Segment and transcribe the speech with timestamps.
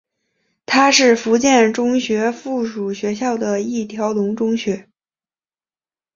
[0.65, 4.89] 它是福建中学附属学校的一条龙中学。